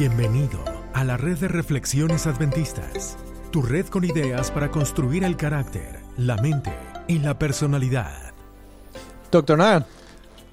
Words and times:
Bienvenido 0.00 0.64
a 0.94 1.04
la 1.04 1.18
red 1.18 1.36
de 1.36 1.46
reflexiones 1.46 2.26
adventistas, 2.26 3.18
tu 3.50 3.60
red 3.60 3.84
con 3.88 4.02
ideas 4.02 4.50
para 4.50 4.70
construir 4.70 5.24
el 5.24 5.36
carácter, 5.36 6.00
la 6.16 6.38
mente 6.38 6.72
y 7.06 7.18
la 7.18 7.38
personalidad. 7.38 8.32
Doctor 9.30 9.58
Nan. 9.58 9.84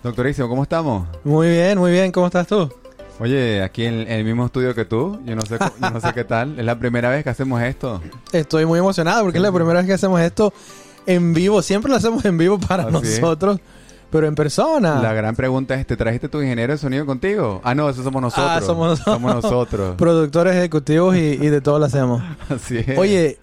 Doctorísimo, 0.03 0.49
¿cómo 0.49 0.63
estamos? 0.63 1.07
Muy 1.23 1.47
bien, 1.47 1.77
muy 1.77 1.91
bien. 1.91 2.11
¿Cómo 2.11 2.25
estás 2.25 2.45
tú? 2.45 2.69
Oye, 3.21 3.63
aquí 3.63 3.85
en, 3.85 4.05
el 4.11 4.25
mismo 4.25 4.47
estudio 4.47 4.75
que 4.75 4.83
tú, 4.83 5.21
yo 5.23 5.33
no 5.33 5.43
sé, 5.43 5.57
yo 5.81 5.91
no 5.91 6.01
sé 6.01 6.11
qué 6.13 6.25
tal. 6.25 6.59
Es 6.59 6.65
la 6.65 6.77
primera 6.77 7.09
vez 7.09 7.23
que 7.23 7.29
hacemos 7.29 7.61
esto. 7.61 8.01
Estoy 8.33 8.65
muy 8.65 8.79
emocionado 8.79 9.23
porque 9.23 9.37
es 9.37 9.43
la 9.43 9.53
primera 9.53 9.79
vez 9.79 9.87
que 9.87 9.93
hacemos 9.93 10.19
esto 10.19 10.51
en 11.05 11.33
vivo. 11.33 11.61
Siempre 11.61 11.89
lo 11.89 11.95
hacemos 11.95 12.25
en 12.25 12.37
vivo 12.37 12.59
para 12.59 12.83
Así 12.83 12.91
nosotros, 12.91 13.61
pero 14.09 14.27
en 14.27 14.35
persona. 14.35 15.01
La 15.01 15.13
gran 15.13 15.35
pregunta 15.35 15.75
es, 15.75 15.85
¿te 15.85 15.97
trajiste 15.97 16.29
tu 16.29 16.41
ingeniero 16.41 16.73
de 16.73 16.77
sonido 16.77 17.05
contigo? 17.05 17.61
Ah, 17.63 17.75
no, 17.75 17.89
eso 17.89 18.03
somos 18.03 18.21
nosotros. 18.21 18.49
Ah, 18.51 18.61
somos 18.61 18.87
nosotros. 18.89 19.15
Somos 19.15 19.35
nosotros. 19.35 19.95
Productores 19.97 20.55
ejecutivos 20.55 21.15
y, 21.15 21.19
y 21.19 21.49
de 21.49 21.61
todo 21.61 21.79
lo 21.79 21.85
hacemos. 21.85 22.21
Así 22.49 22.77
es. 22.77 22.97
Oye, 22.97 23.37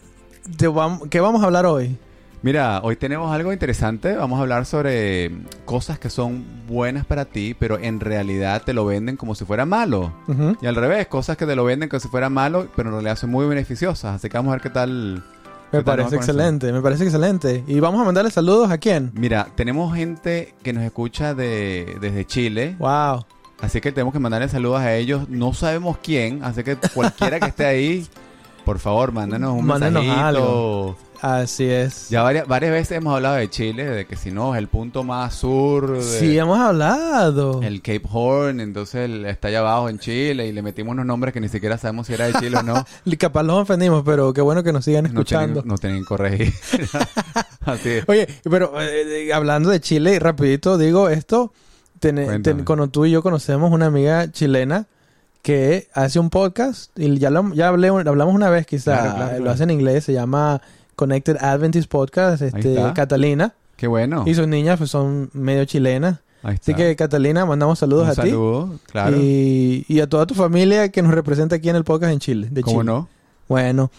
te 0.56 0.68
vam- 0.68 1.08
¿qué 1.08 1.20
vamos 1.20 1.42
a 1.42 1.46
hablar 1.46 1.66
hoy? 1.66 1.96
Mira, 2.42 2.80
hoy 2.82 2.96
tenemos 2.96 3.32
algo 3.34 3.54
interesante. 3.54 4.14
Vamos 4.16 4.38
a 4.38 4.42
hablar 4.42 4.66
sobre 4.66 5.30
cosas 5.64 5.98
que 5.98 6.10
son 6.10 6.44
buenas 6.68 7.06
para 7.06 7.24
ti, 7.24 7.56
pero 7.58 7.78
en 7.78 8.00
realidad 8.00 8.60
te 8.66 8.74
lo 8.74 8.84
venden 8.84 9.16
como 9.16 9.34
si 9.34 9.46
fuera 9.46 9.64
malo. 9.64 10.12
Y 10.60 10.66
al 10.66 10.74
revés, 10.76 11.06
cosas 11.06 11.38
que 11.38 11.46
te 11.46 11.56
lo 11.56 11.64
venden 11.64 11.88
como 11.88 12.00
si 12.00 12.08
fuera 12.08 12.28
malo, 12.28 12.68
pero 12.76 12.90
en 12.90 12.96
realidad 12.96 13.16
son 13.16 13.30
muy 13.30 13.46
beneficiosas. 13.46 14.16
Así 14.16 14.28
que 14.28 14.36
vamos 14.36 14.50
a 14.50 14.56
ver 14.56 14.60
qué 14.62 14.68
tal. 14.68 15.24
Me 15.74 15.82
parece 15.82 16.16
excelente, 16.16 16.72
me 16.72 16.80
parece 16.80 17.04
excelente. 17.04 17.64
Y 17.66 17.80
vamos 17.80 18.00
a 18.00 18.04
mandarle 18.04 18.30
saludos 18.30 18.70
a 18.70 18.78
quién. 18.78 19.10
Mira, 19.14 19.48
tenemos 19.54 19.94
gente 19.94 20.54
que 20.62 20.72
nos 20.72 20.84
escucha 20.84 21.34
de, 21.34 21.96
desde 22.00 22.24
Chile. 22.24 22.76
Wow. 22.78 23.24
Así 23.60 23.80
que 23.80 23.92
tenemos 23.92 24.12
que 24.12 24.20
mandarle 24.20 24.48
saludos 24.48 24.80
a 24.80 24.94
ellos. 24.94 25.28
No 25.28 25.52
sabemos 25.54 25.98
quién, 26.02 26.44
así 26.44 26.62
que 26.62 26.76
cualquiera 26.76 27.40
que 27.40 27.46
esté 27.46 27.64
ahí, 27.66 28.06
por 28.64 28.78
favor, 28.78 29.12
mándanos 29.12 29.52
un 29.58 29.66
mensajito. 29.66 30.12
algo. 30.12 30.96
Así 31.20 31.64
es. 31.64 32.10
Ya 32.10 32.22
varias, 32.22 32.46
varias 32.46 32.70
veces 32.72 32.98
hemos 32.98 33.14
hablado 33.14 33.36
de 33.36 33.48
Chile, 33.48 33.84
de 33.86 34.04
que 34.06 34.14
si 34.14 34.30
no 34.30 34.54
es 34.54 34.58
el 34.58 34.68
punto 34.68 35.04
más 35.04 35.34
sur, 35.34 35.96
de 35.96 36.02
Sí, 36.02 36.36
hemos 36.36 36.58
hablado. 36.58 37.62
el 37.62 37.80
Cape 37.80 38.02
Horn, 38.12 38.60
entonces 38.60 39.08
está 39.24 39.48
allá 39.48 39.60
abajo 39.60 39.88
en 39.88 39.98
Chile 39.98 40.46
y 40.46 40.52
le 40.52 40.60
metimos 40.60 40.92
unos 40.92 41.06
nombres 41.06 41.32
que 41.32 41.40
ni 41.40 41.48
siquiera 41.48 41.78
sabemos 41.78 42.08
si 42.08 42.12
era 42.14 42.26
de 42.26 42.34
Chile 42.34 42.58
o 42.58 42.62
no. 42.62 42.84
Capaz 43.18 43.42
los 43.42 43.56
ofendimos, 43.62 44.02
pero 44.04 44.34
qué 44.34 44.42
bueno 44.42 44.62
que 44.62 44.72
nos 44.74 44.84
sigan 44.84 45.06
escuchando. 45.06 45.62
no 45.64 45.78
tienen 45.78 46.00
que 46.00 46.04
corregir. 46.06 46.52
así 47.64 47.88
es. 47.90 48.04
Oye, 48.08 48.28
pero 48.42 48.78
eh, 48.80 49.26
eh, 49.28 49.32
hablando 49.32 49.70
de 49.70 49.80
Chile, 49.80 50.18
rapidito 50.18 50.76
digo 50.76 51.08
esto, 51.08 51.54
ten- 52.00 52.64
cuando 52.64 52.88
tú 52.88 53.06
y 53.06 53.12
yo 53.12 53.22
conocemos 53.22 53.72
una 53.72 53.86
amiga 53.86 54.30
chilena 54.30 54.86
que 55.44 55.88
hace 55.92 56.18
un 56.18 56.30
podcast 56.30 56.90
y 56.98 57.18
ya, 57.18 57.28
lo- 57.28 57.52
ya 57.52 57.68
hablé, 57.68 57.88
hablamos 57.88 58.34
una 58.34 58.48
vez 58.48 58.66
quizá, 58.66 58.94
Claro, 58.98 59.14
claro, 59.14 59.30
lo 59.32 59.36
claro. 59.36 59.50
hace 59.52 59.62
en 59.64 59.70
inglés, 59.70 60.02
se 60.04 60.14
llama 60.14 60.62
Connected 60.96 61.36
Adventist 61.36 61.90
Podcast, 61.90 62.40
este. 62.40 62.74
Catalina, 62.94 63.52
Qué 63.76 63.86
bueno. 63.86 64.22
y 64.26 64.34
sus 64.34 64.48
niñas 64.48 64.78
pues 64.78 64.90
son 64.90 65.28
medio 65.34 65.66
chilenas. 65.66 66.20
Ahí 66.42 66.56
Así 66.60 66.72
que 66.74 66.96
Catalina, 66.96 67.44
mandamos 67.44 67.78
saludos 67.78 68.04
Un 68.04 68.10
a 68.10 68.14
ti 68.14 68.30
saludo, 68.30 68.78
claro. 68.90 69.16
y, 69.20 69.84
y 69.86 70.00
a 70.00 70.06
toda 70.08 70.24
tu 70.26 70.34
familia 70.34 70.88
que 70.90 71.02
nos 71.02 71.12
representa 71.12 71.56
aquí 71.56 71.68
en 71.68 71.76
el 71.76 71.84
podcast 71.84 72.12
en 72.14 72.20
Chile, 72.20 72.48
de 72.50 72.62
¿Cómo 72.62 72.80
Chile. 72.80 72.92
no? 72.92 73.08
Bueno, 73.46 73.90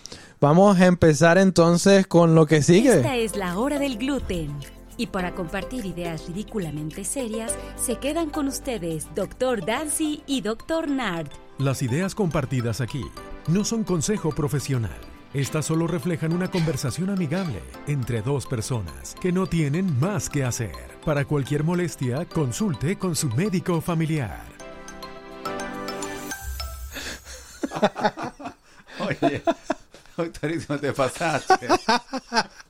vamos 0.41 0.79
a 0.79 0.87
empezar 0.87 1.37
entonces 1.37 2.07
con 2.07 2.33
lo 2.33 2.47
que 2.47 2.63
sigue. 2.63 2.95
Esta 2.97 3.15
es 3.17 3.35
la 3.35 3.57
hora 3.59 3.77
del 3.77 3.97
gluten. 3.99 4.49
Y 4.97 5.07
para 5.07 5.33
compartir 5.35 5.85
ideas 5.85 6.27
ridículamente 6.27 7.03
serias, 7.03 7.57
se 7.75 7.97
quedan 7.97 8.29
con 8.29 8.47
ustedes 8.47 9.07
Dr. 9.15 9.65
Dancy 9.65 10.23
y 10.25 10.41
Dr. 10.41 10.89
Nard. 10.89 11.29
Las 11.57 11.81
ideas 11.81 12.15
compartidas 12.15 12.81
aquí 12.81 13.03
no 13.47 13.63
son 13.63 13.83
consejo 13.83 14.31
profesional. 14.31 14.99
Estas 15.33 15.65
solo 15.65 15.85
reflejan 15.85 16.31
una 16.31 16.49
conversación 16.49 17.09
amigable 17.09 17.61
entre 17.87 18.21
dos 18.21 18.45
personas 18.45 19.15
que 19.19 19.33
no 19.33 19.47
tienen 19.47 19.99
más 19.99 20.29
que 20.29 20.45
hacer. 20.45 20.75
Para 21.03 21.25
cualquier 21.25 21.65
molestia, 21.65 22.25
consulte 22.25 22.97
con 22.97 23.17
su 23.17 23.29
médico 23.29 23.81
familiar. 23.81 24.45
Oye, 28.99 29.43
doctorísimo, 30.15 30.79
te 30.79 30.93
pasaste. 30.93 31.67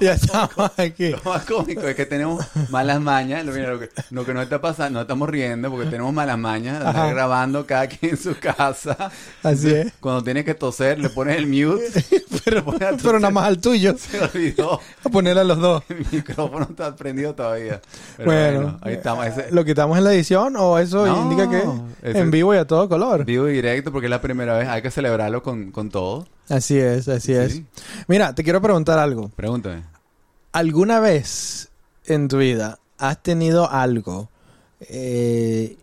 Ya 0.00 0.12
estamos 0.14 0.70
aquí. 0.76 1.10
Lo 1.10 1.20
más 1.24 1.44
cómico 1.44 1.82
es 1.82 1.94
que 1.94 2.06
tenemos 2.06 2.44
malas 2.70 3.00
mañas. 3.00 3.44
Lo, 3.44 3.52
que, 3.52 3.88
lo 4.10 4.24
que 4.24 4.34
nos 4.34 4.42
está 4.44 4.60
pasando, 4.60 4.98
nos 4.98 5.02
estamos 5.02 5.28
riendo 5.28 5.70
porque 5.70 5.88
tenemos 5.90 6.12
malas 6.12 6.38
mañas 6.38 6.80
de 6.84 7.10
grabando 7.10 7.66
cada 7.66 7.86
quien 7.86 8.12
en 8.12 8.16
su 8.16 8.36
casa. 8.38 9.10
Así 9.42 9.70
es. 9.72 9.92
Cuando 10.00 10.22
tienes 10.22 10.44
que 10.44 10.54
toser, 10.54 10.98
le 10.98 11.08
pones 11.10 11.36
el 11.36 11.46
mute. 11.46 11.84
pero, 12.44 12.62
toser. 12.62 12.96
pero 13.02 13.20
nada 13.20 13.30
más 13.32 13.44
al 13.46 13.60
tuyo. 13.60 13.94
Se 13.98 14.20
olvidó. 14.20 14.80
A 15.04 15.08
poner 15.08 15.38
a 15.38 15.44
los 15.44 15.58
dos. 15.58 15.82
El 15.88 16.04
micrófono 16.10 16.66
está 16.70 16.94
prendido 16.94 17.34
todavía. 17.34 17.80
Pero 18.16 18.30
Bueno, 18.30 18.78
ahí 18.82 18.94
estamos. 18.94 19.26
Ese- 19.26 19.48
¿Lo 19.50 19.64
quitamos 19.64 19.96
en 19.98 20.04
la 20.04 20.12
edición 20.14 20.54
o 20.56 20.78
eso 20.78 21.06
No, 21.06 21.22
indica 21.22 21.48
que 21.48 21.62
ese- 22.02 22.18
en 22.18 22.30
vivo 22.30 22.54
y 22.54 22.58
a 22.58 22.66
todo 22.66 22.88
color? 22.88 23.24
Vivo 23.24 23.48
y 23.48 23.52
directo 23.54 23.92
porque 23.92 24.06
es 24.06 24.10
la 24.10 24.20
primera 24.20 24.56
vez. 24.58 24.68
Hay 24.68 24.82
que 24.82 24.90
celebrarlo 24.90 25.42
con, 25.42 25.70
con 25.70 25.90
todo. 25.90 26.26
Así 26.48 26.78
es, 26.78 27.08
así 27.08 27.32
es. 27.32 27.62
Mira, 28.06 28.34
te 28.34 28.44
quiero 28.44 28.60
preguntar 28.60 28.98
algo. 28.98 29.30
Pregúntame. 29.30 29.84
¿Alguna 30.52 31.00
vez 31.00 31.70
en 32.04 32.28
tu 32.28 32.38
vida 32.38 32.78
has 32.98 33.22
tenido 33.22 33.70
algo 33.70 34.28
eh, 34.80 35.76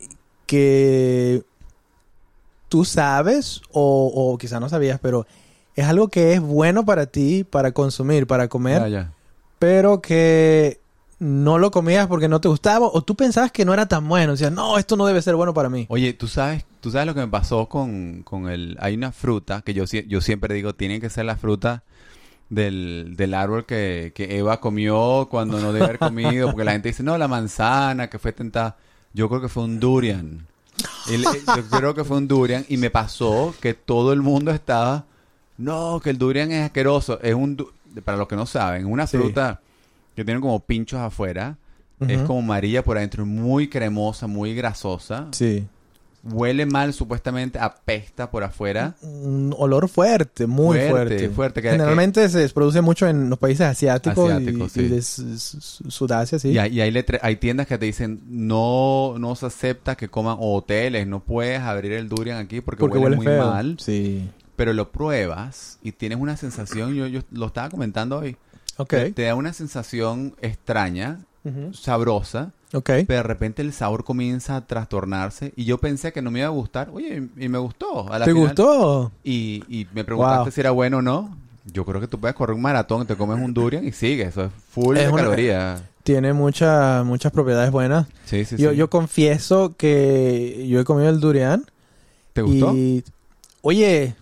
que 0.46 1.44
tú 2.70 2.86
sabes 2.86 3.62
o, 3.72 4.12
o 4.14 4.38
quizá 4.38 4.60
no 4.60 4.70
sabías, 4.70 5.00
pero 5.00 5.26
es 5.76 5.86
algo 5.86 6.10
que 6.10 6.34
es 6.34 6.42
bueno 6.42 6.86
para 6.86 7.06
ti, 7.08 7.44
para 7.44 7.72
consumir, 7.72 8.28
para 8.28 8.48
comer? 8.48 8.90
Ya. 8.90 9.14
pero 9.60 10.02
que 10.02 10.81
no 11.24 11.60
lo 11.60 11.70
comías 11.70 12.08
porque 12.08 12.28
no 12.28 12.42
te 12.42 12.48
gustaba 12.48 12.88
o 12.92 13.04
tú 13.04 13.16
pensabas 13.16 13.52
que 13.52 13.64
no 13.64 13.74
era 13.76 13.86
tan 13.88 14.08
bueno. 14.10 14.32
Decías, 14.32 14.52
no, 14.52 14.80
esto 14.80 14.98
no 14.98 15.06
debe 15.06 15.22
ser 15.22 15.36
bueno 15.36 15.54
para 15.54 15.70
mí. 15.70 15.86
Oye, 15.90 16.14
¿tú 16.14 16.28
sabes, 16.28 16.66
tú 16.80 16.90
sabes 16.90 17.06
lo 17.06 17.14
que 17.14 17.20
me 17.20 17.28
pasó 17.28 17.68
con, 17.70 18.24
con 18.24 18.50
el... 18.50 18.76
Hay 18.82 18.96
una 18.96 19.12
fruta 19.12 19.62
que 19.62 19.76
yo, 19.76 19.84
yo 19.86 20.20
siempre 20.20 20.56
digo, 20.56 20.74
tiene 20.74 21.00
que 21.00 21.12
ser 21.12 21.26
la 21.26 21.38
fruta 21.38 21.84
del, 22.50 23.14
del 23.18 23.36
árbol 23.36 23.68
que, 23.68 24.14
que 24.16 24.36
Eva 24.40 24.60
comió 24.60 25.28
cuando 25.30 25.60
no 25.60 25.72
debe 25.74 25.86
haber 25.86 26.00
comido, 26.00 26.48
porque 26.50 26.64
la 26.64 26.72
gente 26.72 26.90
dice, 26.90 27.04
no, 27.04 27.16
la 27.20 27.28
manzana 27.28 28.10
que 28.10 28.18
fue 28.18 28.34
tentada. 28.34 28.78
Yo 29.14 29.30
creo 29.30 29.42
que 29.42 29.48
fue 29.50 29.64
un 29.64 29.80
durian. 29.80 30.48
Yo 31.08 31.64
creo 31.70 31.94
que 31.94 32.04
fue 32.04 32.18
un 32.18 32.28
durian 32.28 32.66
y 32.68 32.78
me 32.78 32.90
pasó 32.90 33.54
que 33.62 33.74
todo 33.76 34.12
el 34.14 34.22
mundo 34.22 34.50
estaba, 34.52 35.06
no, 35.58 36.00
que 36.04 36.10
el 36.10 36.18
durian 36.18 36.52
es 36.52 36.64
asqueroso. 36.66 37.20
Es 37.22 37.36
un, 37.36 37.58
du- 37.58 37.72
para 38.04 38.18
los 38.18 38.28
que 38.28 38.36
no 38.36 38.46
saben, 38.48 38.82
es 38.82 38.92
una 38.92 39.06
Sí. 39.06 39.18
fruta 39.18 39.60
que 40.16 40.26
tiene 40.26 40.40
como 40.42 40.60
pinchos 40.60 41.00
afuera. 41.00 41.58
Es 42.08 42.20
como 42.24 42.40
amarilla 42.40 42.84
por 42.84 42.98
adentro, 42.98 43.28
muy 43.28 43.68
cremosa, 43.70 44.26
muy 44.26 44.56
grasosa. 44.56 45.28
Sí. 45.32 45.68
Huele 46.24 46.66
mal, 46.66 46.94
supuestamente 46.94 47.60
apesta 47.60 48.30
por 48.32 48.44
afuera. 48.44 48.96
Un 49.04 49.54
olor 49.58 49.88
fuerte, 49.88 50.48
muy 50.48 50.78
Fuerte, 50.80 50.90
fuerte. 50.90 51.30
fuerte, 51.30 51.62
que- 51.62 51.70
Generalmente 51.72 52.28
se 52.30 52.48
produce 52.50 52.82
mucho 52.82 53.08
en 53.08 53.30
los 53.30 53.38
países 53.38 53.68
asiáticos, 53.68 54.30
y- 54.30 54.34
Asiáticos, 54.34 54.78
y, 54.78 54.80
sí. 54.82 54.88
de 54.88 54.98
S- 54.98 55.34
S- 55.34 55.58
Sudasia, 55.90 56.40
sí. 56.40 56.50
Y, 56.50 56.58
hay, 56.58 56.74
y 56.76 56.82
hay, 56.82 56.92
letre- 56.92 57.20
hay 57.22 57.36
tiendas 57.38 57.66
que 57.68 57.78
te 57.78 57.86
dicen, 57.86 58.20
no, 58.28 59.16
no 59.20 59.36
se 59.36 59.46
acepta 59.48 59.96
que 59.96 60.10
coman, 60.10 60.38
o 60.40 60.56
hoteles, 60.56 61.06
no 61.08 61.20
puedes 61.20 61.60
abrir 61.60 61.92
el 61.94 62.10
durian 62.10 62.38
aquí 62.40 62.62
porque, 62.62 62.80
porque 62.82 62.98
huele, 62.98 63.06
huele 63.06 63.16
muy 63.18 63.26
feo. 63.28 63.46
mal. 63.46 63.78
Sí. 63.80 64.28
Pero 64.56 64.74
lo 64.74 64.92
pruebas 64.92 65.78
y 65.84 65.92
tienes 65.92 66.20
una 66.20 66.36
sensación, 66.38 66.94
yo, 66.96 67.06
yo 67.08 67.22
lo 67.32 67.48
estaba 67.48 67.70
comentando 67.70 68.18
hoy, 68.20 68.38
Ok. 68.78 68.94
te, 69.14 69.24
da 69.24 69.36
una 69.36 69.54
sensación 69.54 70.36
extraña, 70.42 71.20
sabrosa, 71.74 72.52
Ok. 72.74 72.90
pero 73.08 73.16
de 73.18 73.24
repente 73.24 73.62
el 73.62 73.74
sabor 73.74 74.04
comienza 74.04 74.56
a 74.56 74.66
trastornarse 74.68 75.54
y 75.56 75.66
yo 75.66 75.78
pensé 75.80 76.14
que 76.14 76.22
no 76.22 76.32
me 76.32 76.40
iba 76.40 76.48
a 76.48 76.52
gustar. 76.52 76.90
Oye, 76.94 77.28
y 77.38 77.50
me 77.50 77.58
gustó. 77.58 78.12
A 78.12 78.20
la 78.20 78.26
¿Te 78.26 78.32
final. 78.32 78.48
gustó? 78.48 79.12
Y, 79.24 79.64
y 79.68 79.88
me 79.94 80.04
preguntaste 80.04 80.44
Wow. 80.44 80.52
si 80.52 80.60
era 80.62 80.72
bueno 80.72 80.98
o 80.98 81.02
no. 81.02 81.38
Yo 81.66 81.86
creo 81.86 82.02
que 82.02 82.08
tú 82.08 82.20
puedes 82.20 82.36
correr 82.36 82.56
un 82.56 82.62
maratón, 82.62 83.06
te 83.06 83.16
comes 83.16 83.38
un 83.44 83.54
durian 83.54 83.86
y 83.86 83.92
sigue. 83.92 84.24
Eso 84.24 84.46
es 84.46 84.52
full 84.72 84.98
Es 84.98 85.04
de 85.06 85.10
una- 85.12 85.22
calorías. 85.24 85.84
Tiene 86.04 86.34
mucha- 86.34 87.04
muchas 87.04 87.32
propiedades 87.32 87.70
buenas. 87.70 88.08
Sí, 88.26 88.44
sí, 88.46 88.58
yo, 88.58 88.72
sí. 88.72 88.76
yo 88.78 88.90
confieso 88.90 89.76
que 89.78 90.66
yo 90.68 90.80
he 90.80 90.84
comido 90.84 91.10
el 91.10 91.20
durian. 91.20 91.64
¿Te 92.34 92.42
gustó? 92.42 92.74
Y, 92.76 93.04
oye, 93.62 94.16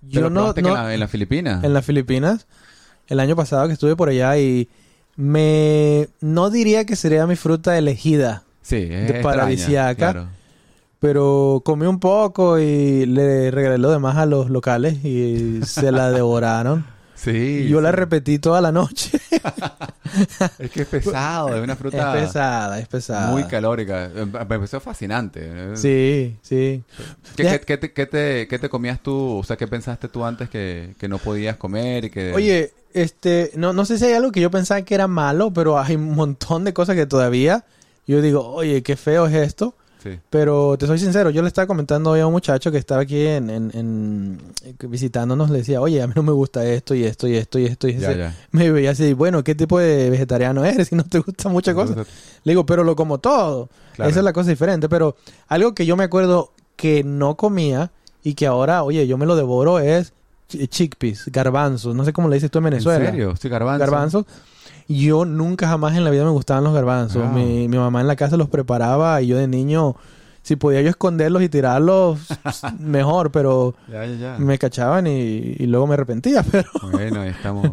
¿Te 0.00 0.08
yo 0.08 0.22
no, 0.22 0.30
no- 0.30 0.54
en, 0.56 0.64
la- 0.64 0.92
en 0.94 0.98
las 1.00 1.10
Filipinas? 1.10 1.62
en 1.62 1.72
las 1.72 1.84
Filipinas 1.84 2.46
el 3.08 3.20
año 3.20 3.36
pasado 3.36 3.66
que 3.66 3.72
estuve 3.74 3.96
por 3.96 4.08
allá 4.08 4.36
y 4.38 4.68
me 5.16 6.08
no 6.20 6.50
diría 6.50 6.84
que 6.84 6.96
sería 6.96 7.26
mi 7.26 7.36
fruta 7.36 7.76
elegida, 7.78 8.42
Sí, 8.62 8.76
es 8.76 8.88
de 8.88 8.96
extraña, 9.02 9.22
paradisiaca. 9.22 10.12
claro. 10.12 10.28
pero 10.98 11.60
comí 11.64 11.86
un 11.86 12.00
poco 12.00 12.58
y 12.58 13.04
le 13.06 13.50
regalé 13.50 13.78
lo 13.78 13.90
demás 13.90 14.16
a 14.16 14.26
los 14.26 14.48
locales 14.50 15.04
y 15.04 15.60
se 15.64 15.92
la 15.92 16.10
devoraron. 16.12 16.86
Sí. 17.24 17.62
Y 17.64 17.68
yo 17.68 17.80
la 17.80 17.90
repetí 17.92 18.38
toda 18.38 18.60
la 18.60 18.70
noche. 18.72 19.18
Es 20.60 20.70
que 20.70 20.82
es 20.82 20.86
pesado, 20.88 21.56
es 21.56 21.62
una 21.64 21.74
fruta 21.74 22.14
es 22.16 22.26
pesada, 22.26 22.78
es 22.78 22.86
pesada. 22.86 23.32
muy 23.32 23.42
calórica. 23.44 24.04
Eh, 24.14 24.24
Me 24.26 24.46
pareció 24.46 24.78
fascinante. 24.78 25.76
Sí, 25.76 26.36
sí. 26.42 26.84
¿Qué, 27.36 27.42
qué- 27.44 27.60
qué 27.60 27.76
te, 27.78 27.92
qué 27.92 28.06
te- 28.06 28.46
qué 28.46 28.58
te 28.60 28.68
comías 28.68 29.02
tú? 29.02 29.38
O 29.38 29.42
sea, 29.42 29.56
¿qué 29.56 29.66
pensaste 29.66 30.06
tú 30.08 30.24
antes 30.24 30.48
que, 30.48 30.94
que 31.00 31.08
no 31.08 31.18
podías 31.18 31.56
comer 31.56 32.04
y 32.04 32.10
que... 32.10 32.32
Oye, 32.32 32.72
este, 32.92 33.50
no, 33.56 33.72
no 33.72 33.84
sé 33.84 33.98
si 33.98 34.04
hay 34.04 34.12
algo 34.12 34.30
que 34.30 34.40
yo 34.40 34.50
pensaba 34.52 34.82
que 34.82 34.94
era 34.94 35.08
malo, 35.08 35.52
pero 35.52 35.80
hay 35.80 35.96
un 35.96 36.14
montón 36.14 36.62
de 36.64 36.72
cosas 36.72 36.94
que 36.94 37.06
todavía 37.06 37.64
yo 38.06 38.20
digo, 38.22 38.46
oye, 38.46 38.82
qué 38.84 38.96
feo 38.96 39.26
es 39.26 39.34
esto. 39.34 39.74
Sí. 40.04 40.10
Pero 40.30 40.76
te 40.78 40.86
soy 40.86 40.98
sincero, 40.98 41.30
yo 41.30 41.40
le 41.42 41.48
estaba 41.48 41.66
comentando 41.66 42.10
hoy 42.10 42.20
a 42.20 42.26
un 42.26 42.32
muchacho 42.32 42.70
que 42.70 42.78
estaba 42.78 43.00
aquí 43.00 43.26
en, 43.26 43.48
en- 43.50 43.70
en- 43.74 44.38
visitándonos, 44.90 45.50
le 45.50 45.58
decía, 45.58 45.80
oye, 45.80 46.02
a 46.02 46.06
mí 46.06 46.12
no 46.14 46.22
me 46.22 46.32
gusta 46.32 46.64
esto 46.66 46.94
y 46.94 47.04
esto 47.04 47.26
y 47.26 47.36
esto 47.36 47.58
y 47.58 47.64
esto. 47.66 47.88
Y 47.88 47.94
Ya, 47.98 48.12
me 48.52 48.70
veía 48.70 48.90
así, 48.90 49.14
bueno, 49.14 49.42
¿qué 49.42 49.54
tipo 49.54 49.78
de 49.78 50.10
vegetariano 50.10 50.64
eres 50.64 50.88
si 50.88 50.94
no 50.94 51.04
te 51.04 51.18
gusta 51.20 51.48
muchas 51.48 51.74
cosas? 51.74 51.96
Le 52.44 52.52
digo, 52.52 52.66
pero 52.66 52.84
lo 52.84 52.94
como 52.94 53.18
todo. 53.18 53.68
Claro. 53.94 54.10
Esa 54.10 54.20
es 54.20 54.24
la 54.24 54.32
cosa 54.32 54.50
diferente. 54.50 54.88
Pero 54.88 55.16
algo 55.48 55.74
que 55.74 55.86
yo 55.86 55.96
me 55.96 56.04
acuerdo 56.04 56.52
que 56.76 57.02
no 57.02 57.36
comía 57.36 57.90
y 58.22 58.34
que 58.34 58.46
ahora, 58.46 58.82
oye, 58.82 59.06
yo 59.06 59.16
me 59.16 59.24
lo 59.26 59.36
devoro 59.36 59.78
es 59.78 60.12
ch- 60.50 60.68
chickpeas, 60.68 61.24
garbanzos. 61.26 61.94
No 61.94 62.04
sé 62.04 62.12
cómo 62.12 62.28
le 62.28 62.34
dices 62.36 62.50
tú 62.50 62.58
en 62.58 62.64
Venezuela. 62.64 63.04
¿En 63.06 63.10
serio? 63.12 63.34
Sí, 63.40 63.48
garbanzo. 63.48 63.78
Garbanzos. 63.80 64.24
Yo 64.88 65.24
nunca 65.24 65.68
jamás 65.68 65.96
en 65.96 66.04
la 66.04 66.10
vida 66.10 66.24
me 66.24 66.30
gustaban 66.30 66.64
los 66.64 66.74
garbanzos. 66.74 67.22
Wow. 67.22 67.32
Mi, 67.32 67.68
mi 67.68 67.76
mamá 67.78 68.00
en 68.00 68.06
la 68.06 68.16
casa 68.16 68.36
los 68.36 68.48
preparaba 68.48 69.20
y 69.22 69.28
yo 69.28 69.36
de 69.38 69.48
niño, 69.48 69.96
si 70.42 70.56
podía 70.56 70.82
yo 70.82 70.90
esconderlos 70.90 71.42
y 71.42 71.48
tirarlos, 71.48 72.18
mejor, 72.78 73.30
pero 73.30 73.74
Ya, 73.90 74.04
ya, 74.06 74.14
ya. 74.16 74.36
me 74.38 74.58
cachaban 74.58 75.06
y, 75.06 75.10
y 75.58 75.66
luego 75.66 75.86
me 75.86 75.94
arrepentía. 75.94 76.42
Pero, 76.50 76.68
Bueno, 76.92 77.22
ahí 77.22 77.30
estamos. 77.30 77.70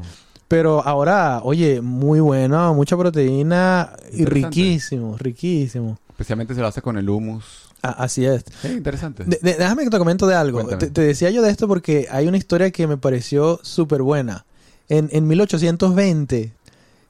pero 0.47 0.81
ahora, 0.85 1.41
oye, 1.43 1.81
muy 1.81 2.19
bueno, 2.19 2.73
mucha 2.73 2.95
proteína 2.97 3.91
y 4.13 4.25
riquísimo, 4.25 5.17
riquísimo. 5.17 5.97
Especialmente 6.09 6.53
se 6.55 6.61
lo 6.61 6.67
hace 6.67 6.81
con 6.81 6.97
el 6.97 7.09
humus. 7.09 7.43
Así 7.81 8.25
es. 8.25 8.43
Interesante. 8.63 9.23
De- 9.23 9.39
de- 9.41 9.55
déjame 9.55 9.83
que 9.85 9.89
te 9.89 9.97
comento 9.97 10.27
de 10.27 10.35
algo. 10.35 10.63
Te, 10.77 10.89
te 10.91 11.01
decía 11.01 11.29
yo 11.31 11.41
de 11.41 11.49
esto 11.49 11.67
porque 11.67 12.07
hay 12.11 12.27
una 12.27 12.37
historia 12.37 12.69
que 12.69 12.85
me 12.85 12.95
pareció 12.97 13.59
súper 13.63 14.01
buena. 14.03 14.45
En, 14.87 15.09
en 15.13 15.25
1820 15.25 16.53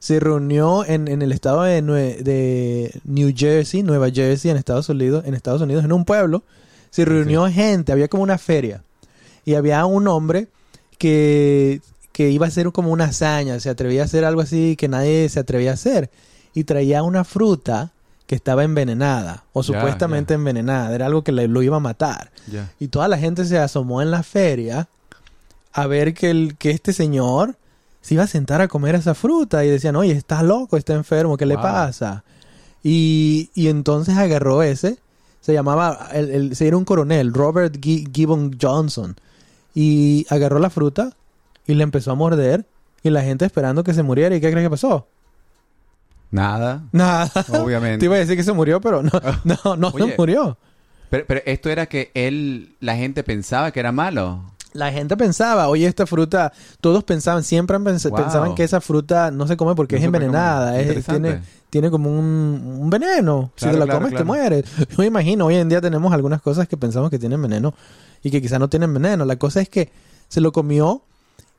se 0.02 0.20
reunió 0.20 0.84
en, 0.84 1.08
en 1.08 1.22
el 1.22 1.32
estado 1.32 1.62
de, 1.62 1.80
de 1.84 3.00
New 3.04 3.32
Jersey, 3.38 3.84
Nueva 3.84 4.10
Jersey, 4.10 4.50
en 4.50 4.58
Estados 4.58 4.90
Unidos, 4.90 5.26
en 5.28 5.36
Estados 5.36 5.62
Unidos, 5.62 5.86
en 5.86 5.92
un 5.94 6.06
pueblo, 6.06 6.42
se 6.90 7.06
reunió 7.06 7.48
gente, 7.52 7.92
había 7.92 8.08
como 8.08 8.24
una 8.24 8.40
feria. 8.40 8.82
Y 9.46 9.54
había 9.54 9.86
un 9.86 10.08
hombre 10.08 10.48
que, 10.98 11.82
que 12.12 12.30
iba 12.32 12.46
a 12.46 12.50
hacer 12.50 12.72
como 12.72 12.92
una 12.92 13.06
hazaña, 13.06 13.60
se 13.60 13.70
atrevía 13.70 14.02
a 14.02 14.06
hacer 14.06 14.26
algo 14.26 14.42
así 14.42 14.76
que 14.76 14.88
nadie 14.88 15.30
se 15.30 15.40
atrevía 15.40 15.72
a 15.72 15.76
hacer. 15.76 16.10
Y 16.56 16.64
traía 16.64 17.04
una 17.04 17.24
fruta 17.24 17.92
que 18.26 18.34
estaba 18.36 18.64
envenenada, 18.64 19.44
o 19.54 19.62
supuestamente 19.64 20.34
envenenada, 20.34 20.96
era 20.96 21.06
algo 21.06 21.24
que 21.24 21.32
le- 21.32 21.48
lo 21.48 21.62
iba 21.62 21.78
a 21.78 21.82
matar. 21.82 22.32
Y 22.80 22.88
toda 22.88 23.08
la 23.08 23.18
gente 23.18 23.46
se 23.46 23.58
asomó 23.60 24.02
en 24.02 24.10
la 24.10 24.24
feria 24.24 24.88
a 25.74 25.86
ver 25.88 26.14
que, 26.14 26.30
el, 26.32 26.56
que 26.58 26.72
este 26.72 26.92
señor 26.94 27.56
se 28.02 28.16
iba 28.16 28.24
a 28.24 28.28
sentar 28.28 28.62
a 28.62 28.68
comer 28.68 28.96
esa 28.96 29.14
fruta 29.16 29.64
y 29.64 29.70
decían, 29.70 29.96
oye, 29.96 30.12
está 30.14 30.44
loco, 30.44 30.76
está 30.78 30.94
enfermo, 30.94 31.38
¿qué 31.38 31.46
le 31.46 31.56
pasa? 31.64 32.24
Y, 32.84 33.50
y 33.54 33.68
entonces 33.68 34.18
agarró 34.18 34.64
ese, 34.64 34.98
se 35.40 35.54
llamaba, 35.54 36.10
el, 36.14 36.30
el- 36.32 36.56
se 36.56 36.68
era 36.68 36.78
un 36.78 36.86
coronel, 36.86 37.34
Robert 37.34 37.76
Gi- 37.80 38.08
Gibbon 38.14 38.58
Johnson, 38.60 39.16
y 39.76 40.26
agarró 40.30 40.60
la 40.60 40.70
fruta 40.70 41.14
y 41.68 41.76
le 41.76 41.84
empezó 41.84 42.12
a 42.12 42.16
morder 42.16 42.66
y 43.04 43.10
la 43.12 43.22
gente 43.24 43.46
esperando 43.46 43.84
que 43.84 43.94
se 43.94 44.04
muriera. 44.04 44.36
¿Y 44.36 44.42
qué 44.42 44.52
crees 44.52 44.66
que 44.66 44.70
pasó? 44.72 45.08
Nada, 46.32 46.84
Nada. 46.92 47.30
obviamente. 47.62 48.00
Te 48.00 48.06
iba 48.06 48.16
a 48.16 48.20
decir 48.20 48.38
que 48.38 48.44
se 48.44 48.54
murió, 48.54 48.80
pero 48.82 49.04
no, 49.04 49.12
no, 49.44 49.76
no 49.76 49.92
se 49.92 50.16
murió. 50.18 50.58
Pero, 51.10 51.26
pero 51.28 51.42
esto 51.46 51.70
era 51.70 51.88
que 51.88 52.10
él, 52.14 52.76
la 52.80 52.96
gente 52.96 53.24
pensaba 53.24 53.72
que 53.72 53.80
era 53.82 53.92
malo. 53.92 54.44
La 54.74 54.92
gente 54.92 55.18
pensaba, 55.18 55.68
oye, 55.68 55.86
esta 55.86 56.06
fruta, 56.06 56.54
todos 56.80 57.04
pensaban, 57.04 57.44
siempre 57.44 57.78
pens- 57.80 58.10
Wow. 58.10 58.18
pensaban 58.22 58.56
que 58.56 58.64
esa 58.64 58.80
fruta 58.80 59.30
no 59.30 59.46
se 59.48 59.58
come 59.58 59.76
porque 59.76 59.96
No 59.96 60.00
es 60.00 60.06
envenenada, 60.06 60.80
es- 60.80 61.06
tiene, 61.06 61.42
tiene 61.70 61.92
como 61.92 62.10
un, 62.10 62.78
un 62.80 62.90
veneno. 62.90 63.52
si 63.58 63.66
te 63.66 63.74
la 63.74 63.86
claro, 63.86 64.00
comes 64.00 64.16
te 64.18 64.24
mueres. 64.24 64.64
Yo 64.78 64.96
me 65.00 65.06
imagino, 65.08 65.46
hoy 65.48 65.56
en 65.56 65.68
día 65.68 65.82
tenemos 65.82 66.14
algunas 66.14 66.42
cosas 66.42 66.68
que 66.70 66.78
pensamos 66.78 67.10
que 67.10 67.20
tienen 67.20 67.42
veneno 67.42 67.74
y 68.24 68.32
que 68.32 68.42
quizá 68.42 68.60
no 68.60 68.70
tienen 68.70 68.94
veneno. 68.94 69.26
La 69.26 69.36
cosa 69.36 69.60
es 69.62 69.68
que 69.68 69.92
se 70.30 70.40
lo 70.40 70.52
comió 70.54 71.02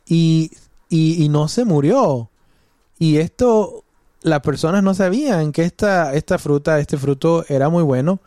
y, 0.07 0.51
y, 0.89 1.23
y 1.23 1.29
no 1.29 1.49
se 1.49 1.65
murió. 1.67 2.31
Y 2.99 3.19
esto, 3.19 3.85
las 4.23 4.41
personas 4.41 4.83
no 4.83 4.95
sabían 4.95 5.53
que 5.53 5.65
esta, 5.65 6.15
esta 6.15 6.39
fruta, 6.39 6.79
este 6.79 6.97
fruto 6.97 7.45
era 7.49 7.69
muy 7.69 7.83
bueno. 7.83 8.21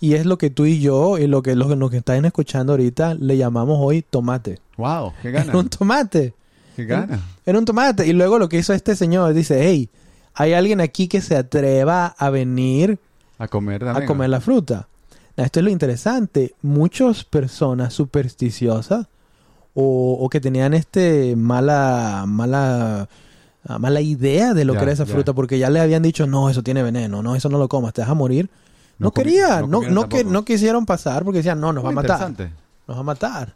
Y 0.00 0.14
es 0.14 0.24
lo 0.24 0.38
que 0.38 0.48
tú 0.50 0.64
y 0.64 0.80
yo 0.80 1.18
y 1.18 1.26
lo 1.26 1.42
que 1.42 1.54
los, 1.54 1.90
que 1.90 1.98
están 1.98 2.24
escuchando 2.24 2.72
ahorita 2.72 3.14
le 3.14 3.36
llamamos 3.36 3.78
hoy 3.80 4.02
tomate. 4.08 4.58
Wow, 4.78 5.12
qué 5.20 5.30
gana. 5.30 5.50
Era 5.50 5.58
un 5.58 5.68
tomate. 5.68 6.34
Qué 6.74 6.84
gana. 6.86 7.20
Era 7.44 7.58
un 7.58 7.64
tomate. 7.66 8.06
Y 8.06 8.12
luego 8.14 8.38
lo 8.38 8.48
que 8.48 8.58
hizo 8.58 8.72
este 8.72 8.96
señor 8.96 9.34
dice, 9.34 9.60
hey, 9.62 9.90
hay 10.34 10.54
alguien 10.54 10.80
aquí 10.80 11.06
que 11.06 11.20
se 11.20 11.36
atreva 11.36 12.06
a 12.06 12.30
venir 12.30 12.98
A 13.38 13.48
comer 13.48 13.86
a 13.86 14.06
comer 14.06 14.30
la 14.30 14.40
fruta. 14.40 14.88
Esto 15.36 15.60
es 15.60 15.64
lo 15.64 15.70
interesante. 15.70 16.54
Muchas 16.62 17.24
personas 17.24 17.92
supersticiosas 17.92 19.06
o, 19.74 20.16
o 20.20 20.28
que 20.30 20.40
tenían 20.40 20.72
este 20.74 21.36
mala, 21.36 22.24
mala, 22.26 23.08
mala 23.78 24.00
idea 24.00 24.54
de 24.54 24.64
lo 24.64 24.72
Ya, 24.74 24.78
que 24.78 24.82
era 24.84 24.92
esa 24.92 25.04
ya. 25.04 25.12
fruta 25.12 25.32
porque 25.34 25.58
ya 25.58 25.68
le 25.70 25.80
habían 25.80 26.02
dicho, 26.02 26.26
no, 26.26 26.48
eso 26.50 26.62
tiene 26.62 26.82
veneno, 26.82 27.22
no, 27.22 27.36
eso 27.36 27.48
no 27.50 27.58
lo 27.58 27.68
comas, 27.68 27.92
te 27.92 28.00
vas 28.00 28.10
a 28.10 28.14
morir. 28.14 28.48
No, 29.00 29.10
querían, 29.12 29.70
no 29.70 29.80
no, 29.82 30.08
que, 30.08 30.24
no 30.24 30.44
quisieron 30.44 30.86
pasar 30.86 31.24
porque 31.24 31.38
decían, 31.38 31.60
no, 31.60 31.72
nos 31.72 31.84
va 31.84 31.88
a 31.88 31.92
matar 31.92 32.30
nos 32.86 32.96
va 32.96 33.00
a 33.00 33.04
matar. 33.04 33.54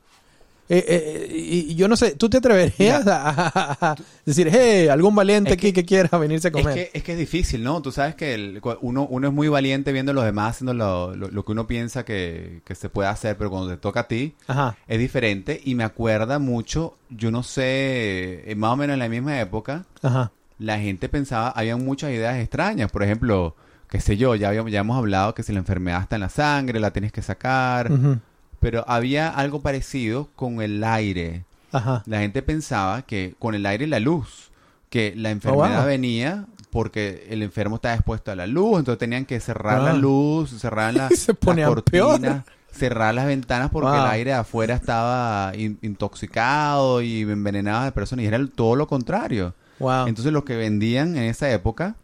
Eh, 0.66 0.82
eh, 0.88 1.28
y, 1.30 1.74
yo 1.74 1.88
no 1.88 1.94
sé, 1.96 2.12
¿tú 2.16 2.30
te 2.30 2.38
atreverías 2.38 3.06
a, 3.06 3.28
a- 3.28 3.90
a 3.90 3.96
decir, 4.24 4.48
hey, 4.50 4.88
algún 4.88 5.14
valiente 5.14 5.50
Es 5.50 5.56
aquí 5.58 5.74
que 5.74 5.84
quiera 5.84 6.16
venirse 6.16 6.48
a 6.48 6.50
Es 6.50 6.56
comer? 6.56 6.74
que, 6.74 6.90
es 6.94 7.02
que 7.04 7.12
es 7.12 7.18
difícil, 7.18 7.62
¿no? 7.62 7.82
Tú 7.82 7.92
sabes 7.92 8.14
que 8.14 8.32
el- 8.32 8.62
uno, 8.80 9.06
uno 9.10 9.28
es 9.28 9.34
muy 9.34 9.48
valiente 9.48 9.92
viendo 9.92 10.12
a 10.12 10.14
los 10.14 10.24
demás 10.24 10.52
haciendo 10.52 10.72
lo, 10.72 11.14
lo- 11.14 11.28
lo 11.28 11.44
que 11.44 11.52
uno 11.52 11.66
piensa 11.66 12.06
que, 12.06 12.62
que 12.64 12.74
se 12.74 12.88
puede 12.88 13.10
hacer, 13.10 13.36
pero 13.36 13.50
cuando 13.50 13.68
te 13.68 13.76
toca 13.76 14.00
a 14.00 14.08
ti 14.08 14.34
Ajá, 14.46 14.74
es 14.88 14.98
diferente 14.98 15.60
y 15.62 15.74
me 15.74 15.84
acuerda 15.84 16.38
mucho, 16.38 16.96
yo 17.10 17.30
no 17.30 17.42
sé, 17.42 18.50
eh, 18.50 18.54
más 18.56 18.72
o 18.72 18.76
menos 18.76 18.94
en 18.94 19.00
la 19.00 19.08
misma 19.10 19.38
época, 19.40 19.84
ajá. 20.02 20.32
la 20.58 20.78
gente 20.78 21.10
pensaba, 21.10 21.50
había 21.50 21.76
muchas 21.76 22.10
ideas 22.10 22.38
extrañas, 22.38 22.90
por 22.90 23.02
ejemplo, 23.02 23.54
qué 23.94 24.00
sé 24.00 24.16
yo, 24.16 24.34
ya, 24.34 24.48
habíamos, 24.48 24.72
ya 24.72 24.80
hemos 24.80 24.96
hablado 24.98 25.34
que 25.34 25.44
si 25.44 25.52
la 25.52 25.60
enfermedad 25.60 26.02
está 26.02 26.16
en 26.16 26.22
la 26.22 26.28
sangre, 26.28 26.80
la 26.80 26.90
tienes 26.90 27.12
que 27.12 27.22
sacar, 27.22 27.92
pero 28.58 28.84
había 28.88 29.28
algo 29.28 29.62
parecido 29.62 30.30
con 30.34 30.60
el 30.60 30.82
aire. 30.82 31.44
Ajá. 31.70 32.02
La 32.06 32.18
gente 32.18 32.42
pensaba 32.42 33.02
que 33.02 33.34
con 33.38 33.54
el 33.54 33.64
aire 33.66 33.84
y 33.84 33.88
la 33.88 34.00
luz, 34.00 34.50
que 34.90 35.14
la 35.16 35.30
enfermedad 35.30 35.76
Oh, 35.76 35.82
wow. 35.82 35.86
venía 35.86 36.44
porque 36.70 37.28
el 37.30 37.44
enfermo 37.44 37.76
estaba 37.76 37.94
expuesto 37.94 38.32
a 38.32 38.34
la 38.34 38.48
luz, 38.48 38.80
entonces 38.80 38.98
tenían 38.98 39.26
que 39.26 39.38
cerrar 39.38 39.80
la 39.82 39.90
Ah. 39.90 39.94
luz, 39.94 40.50
cerrar 40.60 40.92
la, 40.94 41.08
Se 41.10 41.32
las 41.54 41.68
cortinas, 41.68 42.42
cerrar 42.72 43.14
las 43.14 43.26
ventanas 43.26 43.70
porque 43.70 43.90
Wow. 43.90 44.06
el 44.06 44.10
aire 44.10 44.30
de 44.32 44.36
afuera 44.38 44.74
estaba 44.74 45.52
in- 45.56 45.78
intoxicado 45.82 47.00
y 47.00 47.20
envenenaba 47.22 47.82
a 47.82 47.84
las 47.84 47.92
personas 47.92 48.24
y 48.24 48.26
era 48.26 48.44
todo 48.56 48.74
lo 48.74 48.88
contrario. 48.88 49.54
Entonces 49.78 50.32
lo 50.32 50.44
que 50.44 50.56
vendían 50.56 51.16
en 51.16 51.24
esa 51.24 51.48
época 51.52 51.94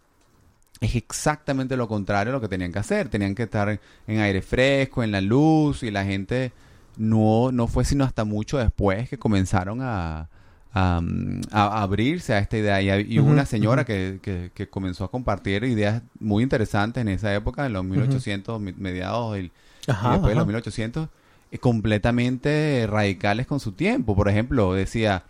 es 0.80 0.94
exactamente 0.96 1.76
lo 1.76 1.88
contrario 1.88 2.32
a 2.32 2.37
lo 2.37 2.40
que 2.40 2.49
tenían 2.49 2.72
que 2.72 2.78
hacer. 2.78 3.08
Tenían 3.08 3.34
que 3.34 3.42
estar 3.44 3.78
en 4.06 4.18
aire 4.20 4.40
fresco, 4.42 5.02
en 5.02 5.12
la 5.12 5.20
luz 5.20 5.82
y 5.82 5.90
la 5.90 6.04
gente 6.04 6.52
no, 6.96 7.52
no 7.52 7.66
fue 7.66 7.84
sino 7.84 8.04
hasta 8.04 8.25
mucho 8.25 8.58
después 8.58 9.08
que 9.08 9.18
comenzaron 9.18 9.80
a, 9.82 10.28
a, 10.72 11.00
mm, 11.02 11.40
a 11.52 11.82
abrirse 11.82 12.32
a 12.34 12.38
esta 12.38 12.56
idea. 12.56 12.80
Y, 13.00 13.18
hubo 13.18 13.30
una 13.30 13.44
señora 13.46 13.84
que, 13.84 14.20
que- 14.22 14.50
que 14.54 14.68
comenzó 14.68 15.04
a 15.04 15.10
compartir 15.10 15.64
ideas 15.64 16.02
muy 16.18 16.42
interesantes 16.42 17.00
en 17.02 17.08
esa 17.08 17.34
época, 17.34 17.66
en 17.66 17.72
los 17.75 17.84
1800, 17.84 18.60
mi- 18.60 18.72
mediados 18.72 19.34
del, 19.34 19.52
Ajá, 19.87 20.08
y 20.08 20.10
después 20.12 20.28
de 20.30 20.32
ajá. 20.32 20.38
los 20.40 20.46
1800, 20.46 21.08
eh, 21.52 21.58
completamente 21.58 22.87
radicales 22.88 23.46
con 23.46 23.60
su 23.60 23.72
tiempo. 23.72 24.14
Por 24.16 24.28
ejemplo, 24.28 24.72
decía, 24.75 25.25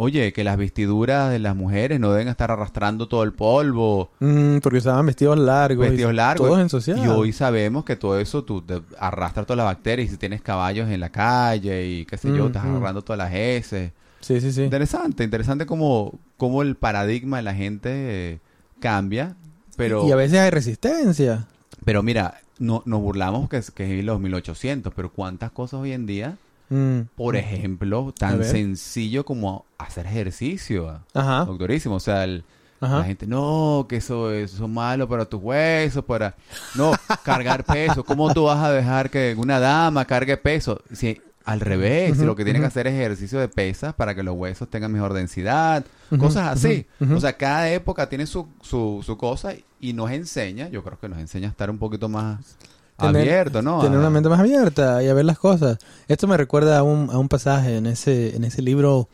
oye, 0.00 0.32
que 0.32 0.44
las 0.44 0.56
vestiduras 0.56 1.30
de 1.30 1.38
las 1.40 1.56
mujeres 1.56 1.98
no 1.98 2.12
deben 2.12 2.28
estar 2.28 2.50
arrastrando 2.50 3.08
todo 3.08 3.24
el 3.24 3.32
polvo, 3.32 4.10
Mm, 4.20 4.58
porque 4.58 4.78
usaban 4.78 5.04
vestidos 5.06 5.38
largos. 5.38 5.86
vestidos 5.88 6.14
largos. 6.14 6.46
Todos 6.48 6.60
ensuciados. 6.60 7.04
Y 7.04 7.08
hoy 7.08 7.32
sabemos 7.32 7.84
que 7.84 7.96
todo 7.96 8.18
eso 8.20 8.44
tú 8.44 8.62
arrastras 8.98 9.44
todas 9.46 9.58
las 9.58 9.66
bacterias 9.66 10.08
y 10.08 10.10
si 10.12 10.16
tienes 10.16 10.40
caballos 10.40 10.88
en 10.88 11.00
la 11.00 11.10
calle 11.10 11.86
y 11.86 12.04
qué 12.06 12.16
sé 12.16 12.28
yo, 12.34 12.46
estás 12.46 12.64
Ujú. 12.64 12.76
agarrando 12.76 13.02
todas 13.02 13.18
las 13.18 13.32
heces. 13.34 13.92
Sí, 14.20 14.40
sí, 14.40 14.52
sí. 14.52 14.62
Interesante, 14.64 15.24
interesante 15.24 15.66
como, 15.66 16.18
como 16.36 16.62
el 16.62 16.76
paradigma 16.76 17.36
de 17.38 17.42
la 17.42 17.54
gente 17.54 17.88
eh, 17.92 18.38
cambia. 18.80 19.34
Pero, 19.76 20.06
Y 20.08 20.12
a 20.12 20.16
veces 20.16 20.38
hay 20.38 20.50
resistencia. 20.50 21.46
pero 21.84 22.02
mira, 22.02 22.34
no, 22.58 22.82
nos 22.84 23.00
burlamos 23.00 23.48
que 23.48 23.58
es, 23.58 23.70
que 23.70 23.98
es 23.98 24.04
los 24.04 24.18
1800, 24.20 24.92
pero 24.94 25.12
¿cuántas 25.12 25.50
cosas 25.52 25.80
hoy 25.80 25.92
en 25.92 26.06
día 26.06 26.36
Mm. 26.70 27.00
Por 27.16 27.36
ejemplo, 27.36 28.08
A 28.08 28.12
tan 28.18 28.44
sencillo 28.44 29.24
como 29.24 29.64
hacer 29.78 30.06
ejercicio. 30.06 31.00
Ajá. 31.14 31.44
Doctorísimo. 31.44 31.94
O 31.96 32.00
sea, 32.00 32.24
el- 32.24 32.44
Ajá. 32.80 32.98
la 32.98 33.04
gente, 33.04 33.26
no, 33.26 33.86
que 33.88 33.96
eso, 33.96 34.30
eso 34.32 34.64
es 34.64 34.70
malo 34.70 35.08
para 35.08 35.24
tus 35.24 35.42
huesos, 35.42 36.04
para... 36.04 36.36
No, 36.76 36.92
cargar 37.24 37.64
peso. 37.64 38.04
¿Cómo 38.04 38.32
tú 38.32 38.44
vas 38.44 38.62
a 38.62 38.70
dejar 38.70 39.10
que 39.10 39.34
una 39.36 39.58
dama 39.58 40.04
cargue 40.04 40.36
peso? 40.36 40.80
Si, 40.92 41.20
al 41.44 41.60
revés, 41.60 42.18
si 42.18 42.24
lo 42.24 42.36
que 42.36 42.44
tiene 42.44 42.60
que 42.60 42.66
hacer 42.66 42.86
es 42.86 42.92
ejercicio 42.94 43.40
de 43.40 43.48
pesas 43.48 43.94
para 43.94 44.14
que 44.14 44.22
los 44.22 44.36
huesos 44.36 44.68
tengan 44.68 44.92
mejor 44.92 45.14
densidad, 45.14 45.84
cosas 46.18 46.48
así. 46.48 46.86
O 47.12 47.18
sea, 47.18 47.32
cada 47.38 47.70
época 47.70 48.08
tiene 48.08 48.26
su, 48.26 48.46
su, 48.60 49.02
su 49.04 49.16
cosa 49.16 49.54
y 49.80 49.92
nos 49.94 50.10
enseña, 50.10 50.68
yo 50.68 50.84
creo 50.84 51.00
que 51.00 51.08
nos 51.08 51.18
enseña 51.18 51.48
a 51.48 51.50
estar 51.50 51.70
un 51.70 51.78
poquito 51.78 52.08
más 52.10 52.38
Tener- 53.06 53.22
abierto, 53.22 53.62
¿no? 53.62 53.80
Tener 53.80 53.98
una 53.98 54.10
mente 54.10 54.28
más 54.28 54.40
abierta 54.40 55.02
y 55.02 55.08
a 55.08 55.14
ver 55.14 55.24
las 55.24 55.38
cosas. 55.38 55.78
Esto 56.08 56.26
me 56.26 56.36
recuerda 56.36 56.78
a 56.78 56.82
un, 56.82 57.10
a 57.10 57.18
un 57.18 57.28
pasaje 57.28 57.76
en 57.76 57.86
ese, 57.86 58.34
en 58.36 58.44
ese 58.44 58.60
libro 58.62 59.08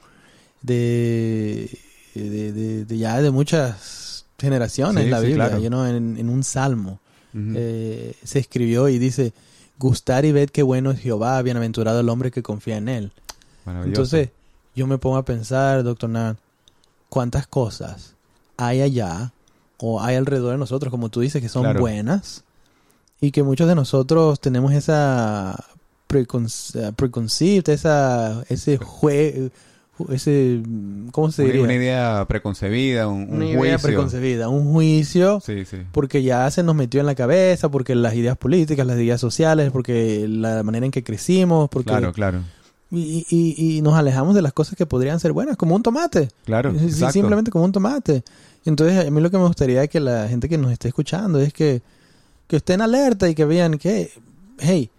de, 0.62 1.70
de, 2.14 2.52
de- 2.52 2.84
de 2.84 2.98
ya 2.98 3.20
de 3.20 3.30
muchas 3.30 4.24
generaciones, 4.38 5.04
Sí, 5.04 5.10
la 5.10 5.20
sí, 5.20 5.26
Biblia, 5.26 5.46
claro. 5.48 5.62
you 5.62 5.68
know, 5.68 5.84
en, 5.84 6.16
en 6.18 6.28
un 6.28 6.42
salmo. 6.44 7.00
Eh, 7.36 8.14
se 8.22 8.38
escribió 8.38 8.88
y 8.88 8.98
dice, 8.98 9.32
gustar 9.78 10.24
y 10.24 10.30
ved 10.30 10.50
qué 10.50 10.62
bueno 10.62 10.92
es 10.92 11.00
Jehová, 11.00 11.42
bienaventurado 11.42 11.98
el 12.00 12.08
hombre 12.08 12.30
que 12.30 12.44
confía 12.44 12.76
en 12.76 12.88
él. 12.88 13.12
Entonces, 13.84 14.28
yo 14.76 14.86
me 14.86 14.98
pongo 14.98 15.16
a 15.16 15.24
pensar, 15.24 15.82
doctor 15.82 16.10
Nan, 16.10 16.36
cuántas 17.08 17.46
cosas 17.48 18.14
hay 18.56 18.82
allá 18.82 19.32
o 19.78 20.00
hay 20.00 20.14
alrededor 20.14 20.52
de 20.52 20.58
nosotros, 20.58 20.92
como 20.92 21.08
tú 21.08 21.20
dices, 21.20 21.42
que 21.42 21.48
son 21.48 21.62
Claro. 21.64 21.80
buenas 21.80 22.44
y 23.20 23.30
que 23.30 23.42
muchos 23.42 23.68
de 23.68 23.74
nosotros 23.74 24.40
tenemos 24.40 24.72
esa 24.72 25.56
preconce- 26.08 26.92
preconceived, 26.94 27.68
esa, 27.70 28.42
ese 28.48 28.76
jue, 28.76 29.50
ese, 30.10 30.60
¿cómo 31.12 31.30
se 31.30 31.44
diría? 31.44 31.62
una 31.62 31.74
idea 31.74 32.24
preconcebida, 32.28 33.06
un, 33.08 33.22
un 33.22 33.34
Una 33.36 33.44
idea 33.46 33.58
juicio. 33.58 33.78
preconcebida, 33.88 34.48
un 34.48 34.72
juicio 34.72 35.40
Sí, 35.44 35.64
sí. 35.64 35.78
porque 35.92 36.22
ya 36.22 36.50
se 36.50 36.62
nos 36.62 36.74
metió 36.74 37.00
en 37.00 37.06
la 37.06 37.14
cabeza, 37.14 37.70
porque 37.70 37.94
las 37.94 38.14
ideas 38.14 38.36
políticas, 38.36 38.86
las 38.86 38.98
ideas 38.98 39.20
sociales, 39.20 39.70
porque 39.72 40.26
la 40.28 40.62
manera 40.62 40.84
en 40.86 40.92
que 40.92 41.04
crecimos, 41.04 41.68
porque 41.70 41.90
Claro, 41.90 42.12
claro. 42.12 42.40
y, 42.90 43.24
y- 43.30 43.76
y 43.78 43.82
nos 43.82 43.94
alejamos 43.94 44.34
de 44.34 44.42
las 44.42 44.52
cosas 44.52 44.76
que 44.76 44.84
podrían 44.86 45.18
ser 45.20 45.32
buenas, 45.32 45.56
como 45.56 45.74
un 45.76 45.82
tomate. 45.82 46.28
Claro, 46.44 46.72
Sí, 46.78 46.84
exacto. 46.86 47.12
simplemente 47.12 47.50
como 47.50 47.64
un 47.64 47.72
tomate. 47.72 48.22
Entonces, 48.66 49.06
a 49.06 49.10
mí 49.10 49.20
lo 49.20 49.30
que 49.30 49.38
me 49.38 49.46
gustaría 49.46 49.86
que 49.86 50.00
la 50.00 50.26
gente 50.28 50.48
que 50.48 50.58
nos 50.58 50.72
esté 50.72 50.88
escuchando 50.88 51.40
es 51.40 51.52
que, 51.52 51.82
que 52.46 52.56
estén 52.56 52.80
alerta 52.80 53.28
y 53.28 53.34
que 53.34 53.44
vean 53.44 53.78
que, 53.78 54.10
hey, 54.58 54.90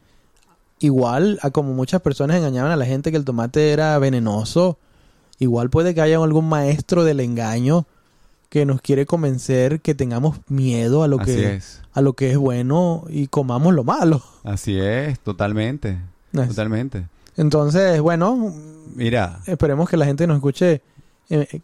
igual 0.80 1.40
a 1.42 1.52
como 1.52 1.74
muchas 1.74 2.02
personas 2.02 2.38
engañaban 2.38 2.72
a 2.72 2.76
la 2.76 2.86
gente 2.86 3.12
que 3.12 3.18
el 3.18 3.26
tomate 3.26 3.72
era 3.72 3.98
venenoso, 4.00 4.78
igual 5.40 5.70
puede 5.70 5.94
que 5.94 6.02
haya 6.02 6.18
algún 6.18 6.48
maestro 6.50 7.04
del 7.04 7.20
engaño 7.20 7.86
que 8.50 8.66
nos 8.66 8.82
quiere 8.82 9.06
convencer 9.06 9.82
que 9.82 9.96
tengamos 9.96 10.38
miedo 10.48 11.04
a 11.04 11.08
lo 11.08 11.20
Así 11.20 11.36
que 11.36 11.56
es. 11.56 11.82
a 11.94 12.02
lo 12.02 12.14
que 12.14 12.32
es 12.32 12.38
bueno 12.38 13.04
y 13.10 13.28
comamos 13.28 13.74
lo 13.74 13.84
malo. 13.84 14.24
Así 14.44 14.80
es, 14.80 15.20
totalmente. 15.20 15.98
Totalmente. 16.32 17.08
Entonces, 17.38 18.00
bueno, 18.02 18.54
Mira, 18.94 19.40
esperemos 19.46 19.90
que 19.90 19.98
la 19.98 20.06
gente 20.06 20.26
nos 20.28 20.38
escuche, 20.38 20.82
eh, 21.30 21.48
eh, 21.52 21.62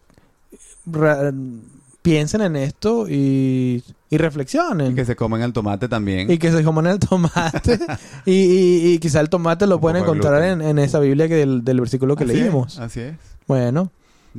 piensen 2.02 2.40
en 2.42 2.56
esto 2.56 3.06
y, 3.08 3.82
y 4.10 4.16
reflexionen. 4.18 4.92
y 4.92 4.94
que 4.94 5.04
se 5.04 5.14
comen 5.16 5.42
el 5.42 5.52
tomate 5.52 5.88
también. 5.88 6.30
Y 6.30 6.38
que 6.38 6.50
se 6.52 6.62
coman 6.64 6.86
el 6.88 6.98
tomate. 6.98 7.78
y, 8.26 8.32
y- 8.32 8.92
y 8.94 8.98
quizá 8.98 9.20
el 9.20 9.28
tomate 9.30 9.66
lo 9.66 9.76
Un 9.76 9.80
pueden 9.80 10.02
encontrar 10.02 10.42
en, 10.42 10.60
en 10.62 10.78
esa 10.78 10.98
Biblia 10.98 11.28
que 11.28 11.36
del, 11.36 11.64
del 11.64 11.80
versículo 11.80 12.16
que 12.16 12.24
Así 12.24 12.32
leímos. 12.34 12.74
es, 12.74 12.78
así 12.80 13.00
es. 13.00 13.14
Bueno, 13.46 13.90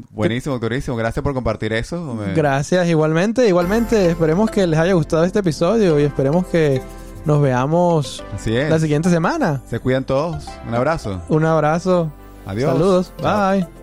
Buenísimo, 0.09 0.53
doctorísimo. 0.55 0.97
Gracias 0.97 1.21
por 1.23 1.33
compartir 1.35 1.71
eso. 1.71 2.15
Me- 2.15 2.33
gracias 2.33 2.87
igualmente. 2.89 3.47
Igualmente, 3.47 4.09
esperemos 4.09 4.49
que 4.49 4.65
les 4.65 4.79
haya 4.79 4.93
gustado 4.93 5.23
este 5.23 5.39
episodio 5.39 5.99
y 5.99 6.03
esperemos 6.03 6.47
que 6.47 6.81
nos 7.25 7.41
veamos 7.41 8.23
Así 8.33 8.55
es. 8.57 8.69
la 8.71 8.79
siguiente 8.79 9.09
semana. 9.11 9.61
Se 9.69 9.79
cuidan 9.79 10.03
todos. 10.03 10.47
Un 10.67 10.73
abrazo. 10.73 11.21
Un 11.29 11.45
abrazo. 11.45 12.11
Adiós. 12.45 12.71
Saludos. 12.73 13.13
Chao. 13.21 13.51
Bye. 13.51 13.82